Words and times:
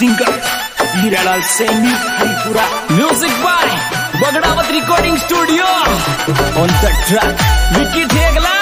Singer 0.00 0.34
Hiralal 0.96 1.40
Saini 1.54 1.90
Haripura. 2.18 2.62
Music 2.90 3.32
by 3.44 3.66
Bagdawat 4.22 4.70
recording 4.72 5.16
studio 5.24 5.64
on 6.62 6.70
the 6.82 6.92
track 7.08 7.42
Vicky 7.76 8.04
Thegla 8.14 8.54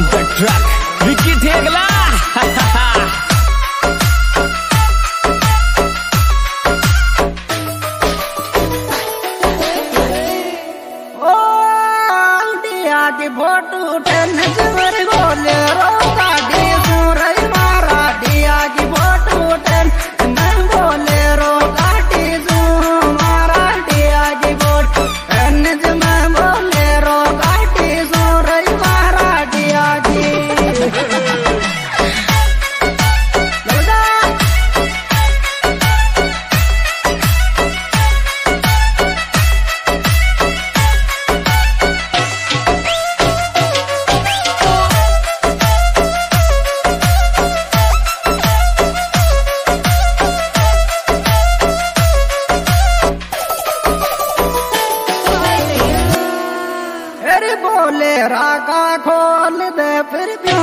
on 0.00 0.10
the 0.10 0.34
track. 0.34 0.69
खोले 57.90 58.14
रागा 58.30 58.82
खोल 59.04 59.58
दे 59.78 59.90
फिर 60.10 60.28
भी 60.42 60.59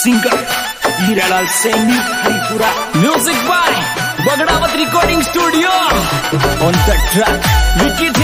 singer 0.00 0.36
Hiralal 1.00 1.46
Saini 1.54 1.96
Haripura. 2.20 2.70
Music 2.96 3.36
by 3.48 3.72
Bagdawat 4.26 4.76
recording 4.76 5.22
studio 5.22 5.70
on 6.66 6.74
the 6.86 6.96
track 7.12 7.48
wicket 7.82 8.19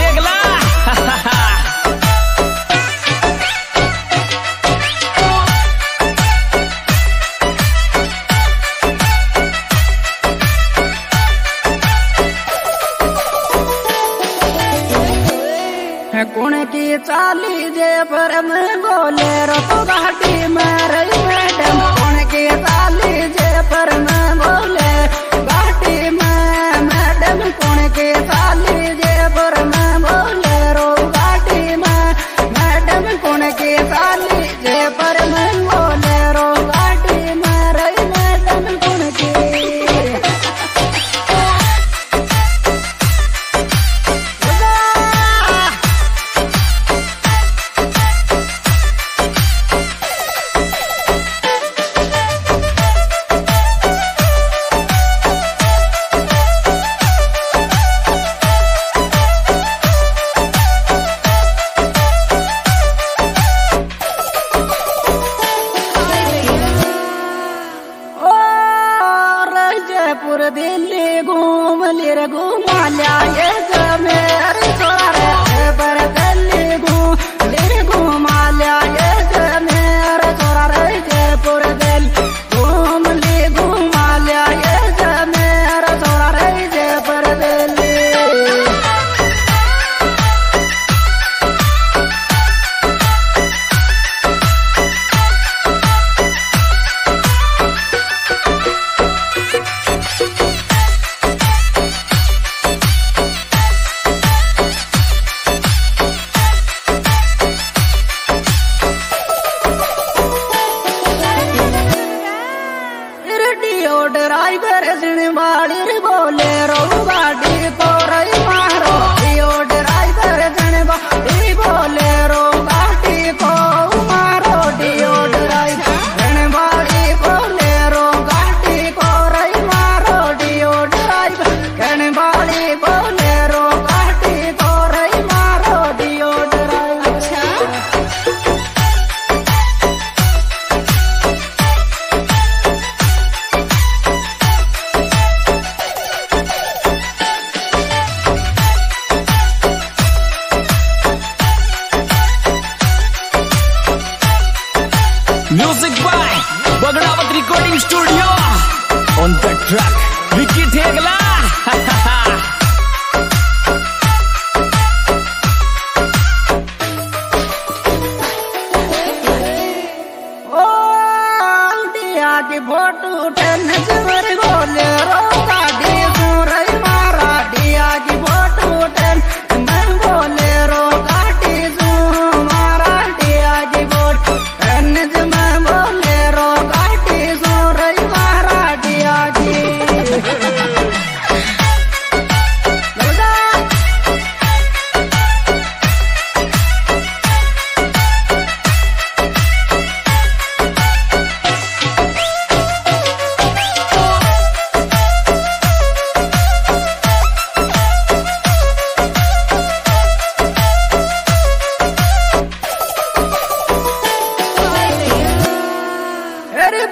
Трак 159.69 160.06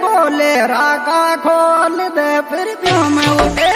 बोले 0.05 0.55
रागा 0.73 1.23
खोल 1.45 1.99
दे 2.17 2.31
फिर 2.51 2.75
क्यों 2.85 3.03
मैं 3.17 3.29
उठे 3.45 3.73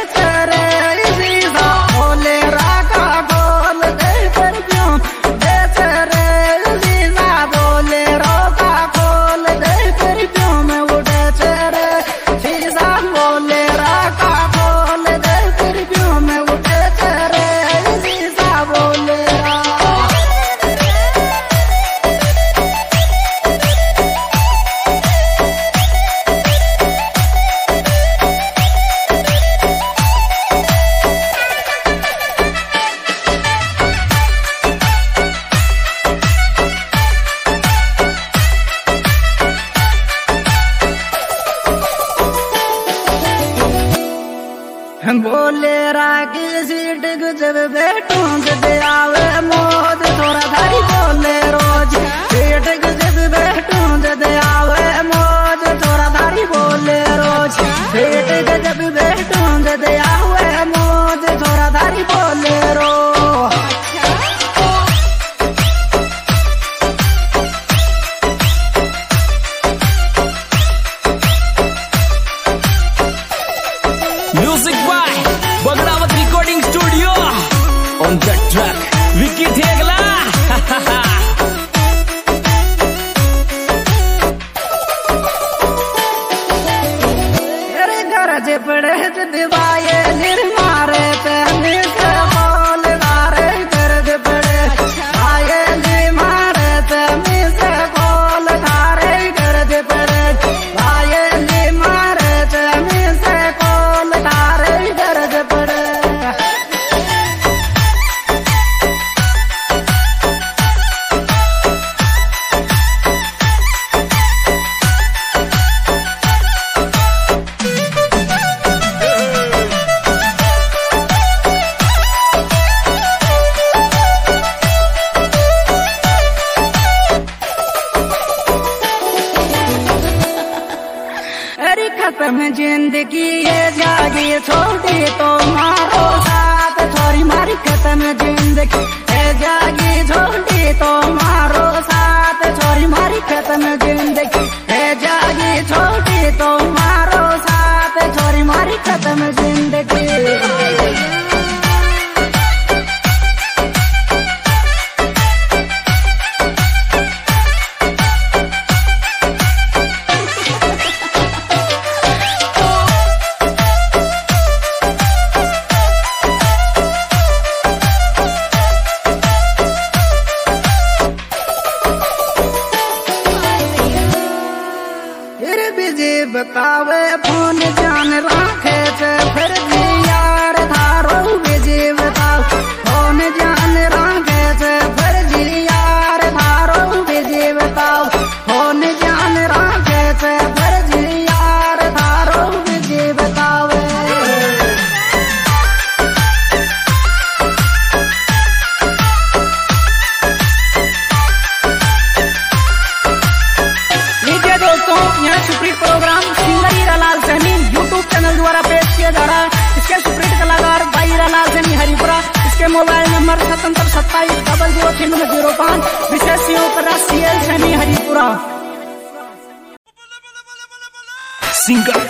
singer 221.68 222.08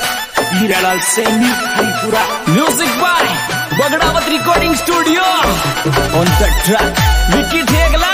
Hiralal 0.54 0.98
Saini 1.12 1.50
Haripura 1.76 2.22
music 2.48 2.90
by 3.02 3.26
Bagdawat 3.80 4.28
recording 4.28 4.74
studio 4.82 5.22
on 6.20 6.26
the 6.40 6.50
track 6.64 7.00
Vicky 7.34 7.62
Thegla 7.72 8.12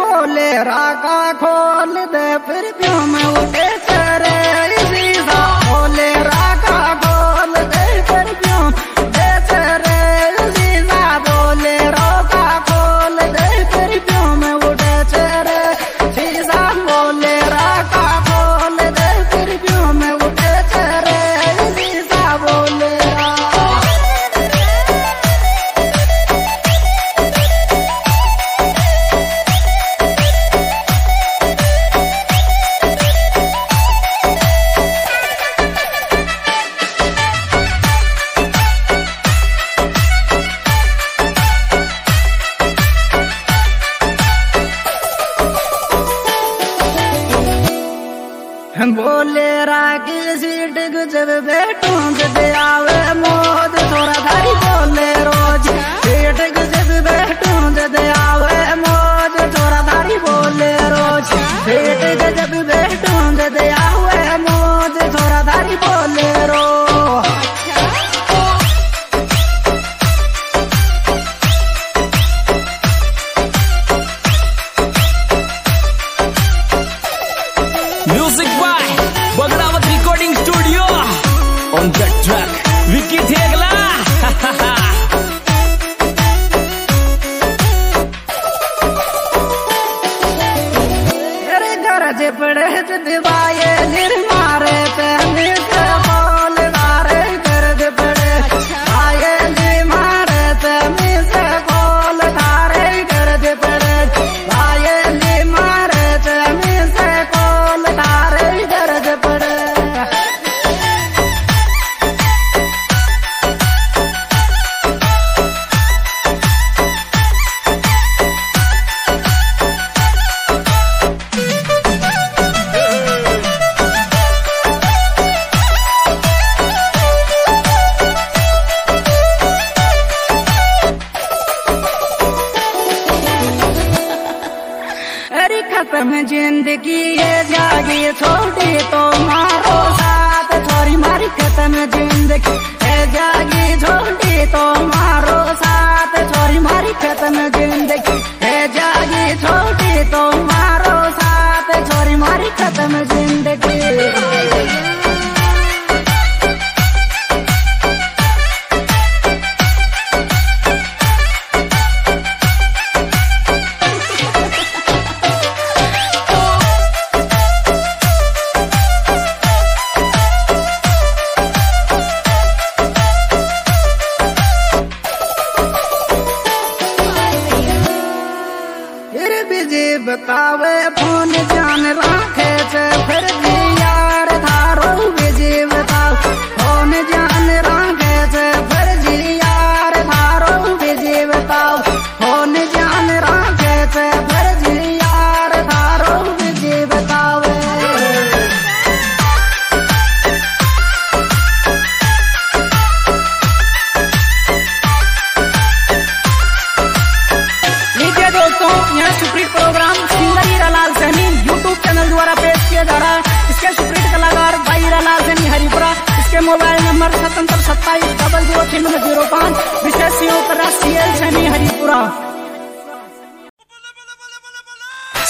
बोले 0.00 0.50
रागा 0.70 1.18
खोल 1.42 1.94
दे 2.14 2.26
फिर 2.46 2.70
क्यों 2.80 3.00
मैं 3.12 3.24
उठे 3.42 3.85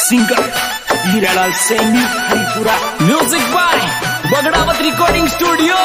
singer 0.06 0.42
Hiralal 1.10 1.52
Saini 1.66 2.02
Haripura 2.28 2.76
music 3.06 3.42
by 3.54 3.80
Bagdawat 4.32 4.80
recording 4.82 5.28
studio 5.36 5.76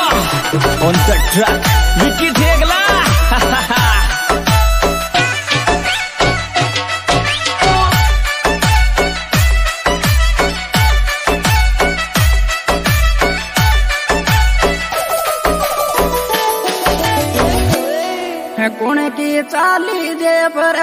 on 0.88 0.96
the 1.08 1.20
track 1.34 1.70
Vicky 2.04 2.30
Thegla 2.40 2.80
कोण 18.80 18.98
की 19.18 19.42
चाली 19.52 20.14
दे 20.22 20.34
पर 20.56 20.78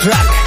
Трек. 0.00 0.39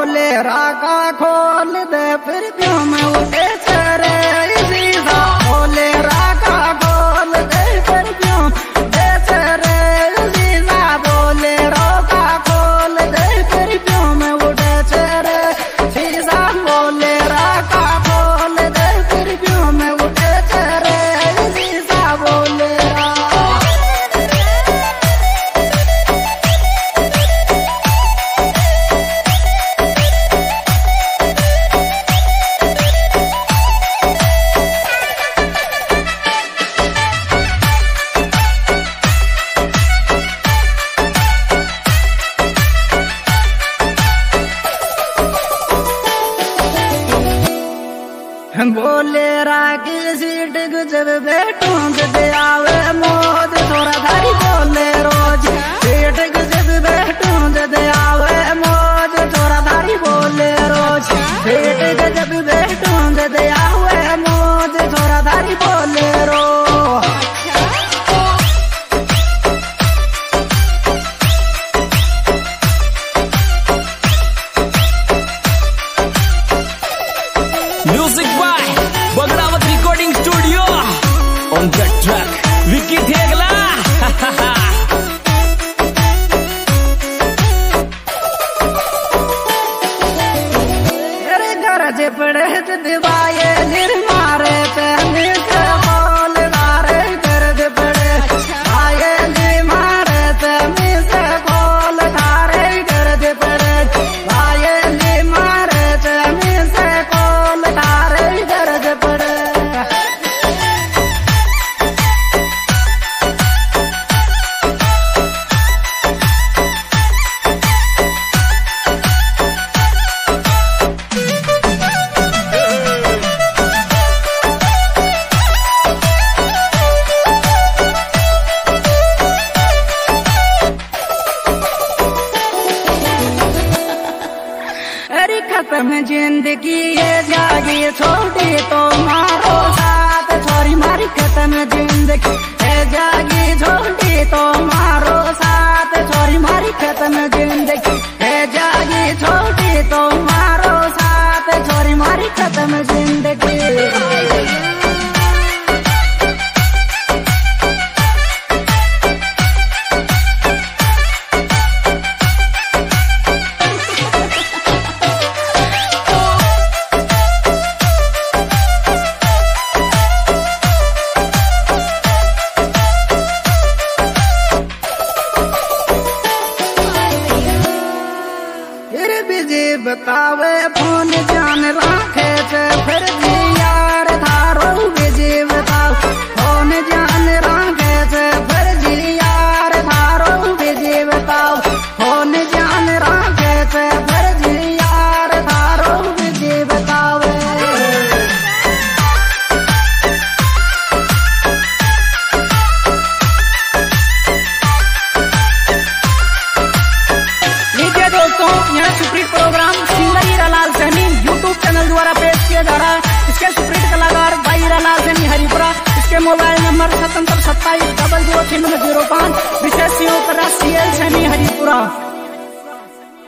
खोले 0.00 0.30
राका 0.42 0.96
खोल 1.20 1.72
दे 1.92 2.04
फिर 2.24 2.44